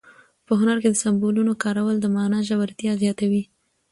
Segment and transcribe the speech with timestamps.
[0.45, 3.43] په هنر کې د سمبولونو کارول د مانا ژورتیا زیاتوي.